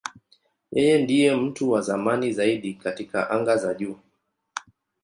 Yeye 0.75 0.95
ndiye 1.03 1.35
mtu 1.35 1.71
wa 1.71 1.81
zamani 1.81 2.33
zaidi 2.33 2.73
katika 2.73 3.29
anga 3.29 3.57
za 3.57 3.73
juu. 3.73 3.99